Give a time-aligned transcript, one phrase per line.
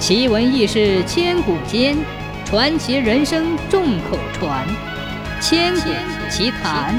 [0.00, 1.94] 奇闻异事千古间，
[2.46, 4.66] 传奇人生众口传。
[5.42, 5.90] 千古
[6.30, 6.98] 奇谈。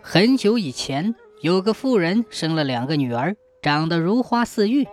[0.00, 4.88] 很久以前，有个妇人生了两个女儿，长得如花似玉。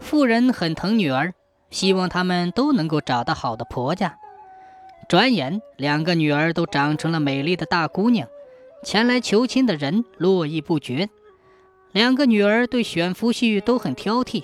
[0.00, 1.32] 妇人很疼女儿，
[1.70, 4.18] 希望她们都能够找到好的婆家。
[5.08, 8.28] 转眼，两个女儿都长成了美丽的大姑娘，
[8.82, 11.08] 前来求亲的人络绎不绝。
[11.94, 14.42] 两个女儿对选夫婿都很挑剔，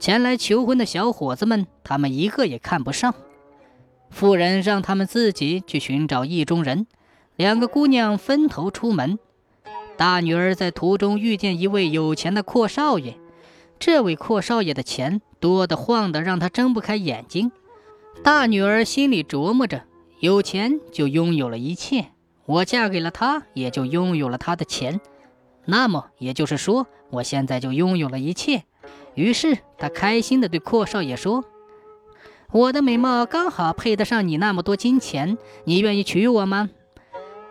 [0.00, 3.14] 前来求婚的小伙子们，他们一个也看不上。
[4.08, 6.86] 妇人让他们自己去寻找意中人。
[7.36, 9.18] 两个姑娘分头出门。
[9.98, 13.16] 大女儿在途中遇见一位有钱的阔少爷，
[13.78, 17.52] 这位阔少爷的钱多得晃得让她睁不开眼睛。
[18.24, 19.82] 大女儿心里琢磨着：
[20.20, 22.06] 有钱就拥有了一切，
[22.46, 24.98] 我嫁给了他，也就拥有了他的钱。
[25.64, 28.64] 那么也就是说，我现在就拥有了一切。
[29.14, 31.44] 于是他开心地对阔少爷说
[32.50, 36.70] ：“我的美貌刚好配得上你那么多金钱，你愿意娶我吗？”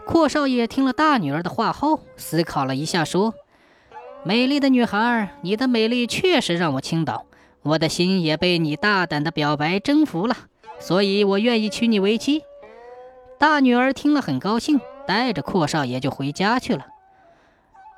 [0.05, 3.33] 阔少爷听了大女儿的话后，思考了一下，说
[4.25, 7.25] ：“美丽的女孩，你的美丽确实让我倾倒，
[7.61, 10.35] 我的心也被你大胆的表白征服了，
[10.79, 12.41] 所以我愿意娶你为妻。”
[13.37, 16.87] 大女儿听了很高兴，带着阔少爷就回家去了。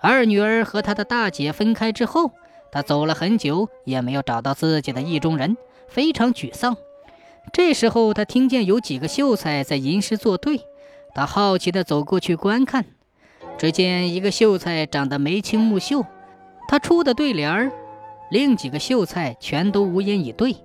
[0.03, 2.31] 二女儿和她的大姐分开之后，
[2.73, 5.55] 她走了很久也没有找到自己的意中人，
[5.87, 6.75] 非常沮丧。
[7.53, 10.59] 这时候，她听见有几个秀才在吟诗作对，
[11.15, 12.83] 她好奇地走过去观看。
[13.57, 16.05] 只见一个秀才长得眉清目秀，
[16.67, 17.71] 他出的对联儿，
[18.29, 20.57] 另几个秀才全都无言以对。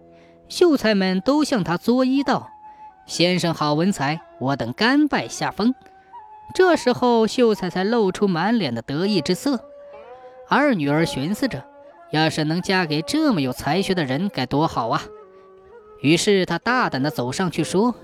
[0.48, 2.50] 秀才们都向他作揖道
[3.06, 5.74] ：“先生好文采，我等甘拜下风。”
[6.54, 9.60] 这时候，秀才才露出满脸的得意之色。
[10.48, 11.64] 二女儿寻思着，
[12.10, 15.02] 要是能嫁给这么有才学的人，该多好啊！
[16.00, 17.94] 于是她大胆地走上去说：“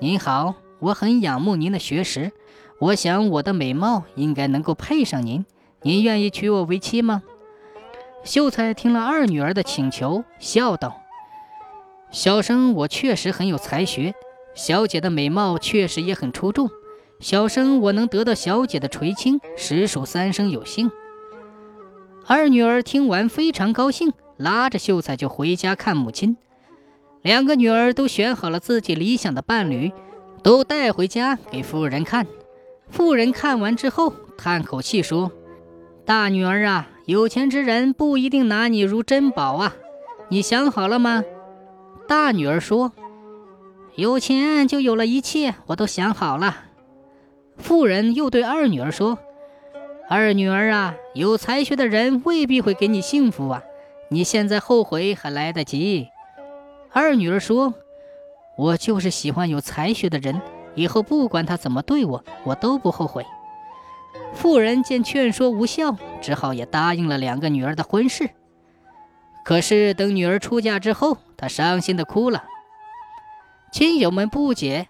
[0.00, 2.32] 您好，我很仰慕您的学识，
[2.80, 5.46] 我想我的美貌应该能够配上您，
[5.82, 7.22] 您愿意娶我为妻吗？”
[8.24, 11.00] 秀才听了二女儿的请求，笑道
[12.10, 14.14] ：“小生我确实很有才学，
[14.54, 16.68] 小姐的美貌确实也很出众。”
[17.20, 20.90] 小生我能得到小姐的垂青，实属三生有幸。
[22.26, 26.36] 二女儿听完非常高兴，拉着秀才就回家看母亲。
[27.22, 29.90] 两个女儿都选好了自己理想的伴侣，
[30.44, 32.26] 都带回家给夫人看。
[32.88, 35.32] 妇人看完之后，叹口气说
[36.06, 39.74] ：“大女儿啊，有钱之人不一定拿你如珍宝啊，
[40.28, 41.24] 你想好了吗？”
[42.06, 42.92] 大女儿说
[43.96, 46.66] ：“有钱就有了一切，我都想好了。”
[47.58, 49.18] 妇人又对二女儿说
[50.08, 53.62] ：“二女儿啊，有才学的人未必会给你幸福啊，
[54.08, 56.08] 你现在后悔还来得及。”
[56.90, 57.74] 二女儿说
[58.56, 60.40] ：“我就是喜欢有才学的人，
[60.74, 63.26] 以后不管他怎么对我，我都不后悔。”
[64.32, 68.30] 妇人见劝说无效，只好也答应了两个女儿的婚事。
[69.44, 72.44] 可是等女儿出嫁之后，她伤心的哭了。
[73.72, 74.88] 亲友们不解。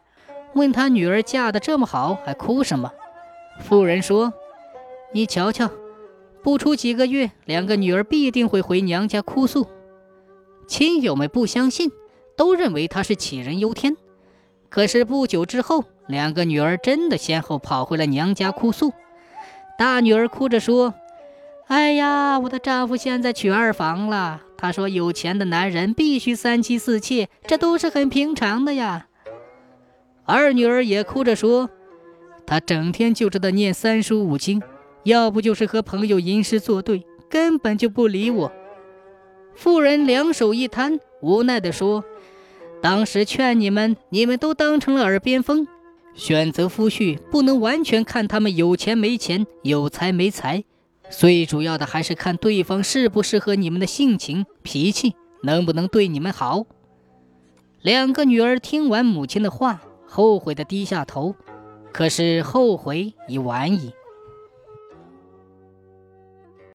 [0.59, 2.93] 问他女儿嫁得这么好，还哭什么？
[3.61, 4.35] 妇人说
[5.13, 5.71] ：“你瞧瞧，
[6.43, 9.67] 不出几个月，两个女儿必定会回娘家哭诉。”
[10.69, 11.91] 亲友们不相信，
[12.37, 13.97] 都认为他是杞人忧天。
[14.69, 18.93] 可是不久之后，两个女儿真的先后跑回了娘家哭诉。
[19.79, 20.93] 大女儿哭着说
[21.69, 24.43] ：“哎呀，我的丈夫现在娶二房了。
[24.59, 29.07] 他说有钱的男人必须三妻四妾，这都是很平常的呀。”
[30.31, 31.71] 二女儿也哭着说
[32.45, 34.63] ：“她整天就知道念三书五经，
[35.05, 38.53] 要不就是和朋友吟诗作对，根本就不理我。”
[39.57, 42.05] 妇人两手一摊，无奈地说
[42.83, 45.67] ：“当时劝你们，你们都当成了耳边风。
[46.15, 50.63] 选择夫婿不能完全看他们有钱没钱，有才没才，
[51.09, 56.67] 最主要的还是看对方适不适合你们的性情脾气，能不能对你们好。”
[57.81, 59.81] 两个女儿听完母亲的话。
[60.09, 61.35] 后悔的低下头，
[61.93, 63.93] 可是后悔已晚矣。